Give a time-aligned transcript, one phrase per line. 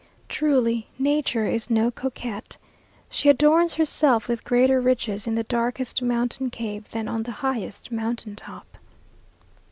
[0.29, 2.57] Truly, nature is no coquette.
[3.07, 7.91] She adorns herself with greater riches in the darkest mountain cave, than on the highest
[7.91, 8.79] mountain top.